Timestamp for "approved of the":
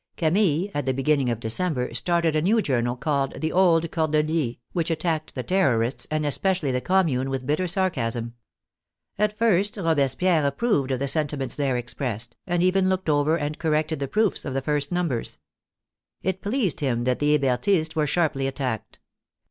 10.47-11.07